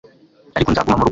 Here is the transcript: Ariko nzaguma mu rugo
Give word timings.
Ariko 0.55 0.69
nzaguma 0.71 0.89
mu 0.89 0.91
rugo 0.91 0.99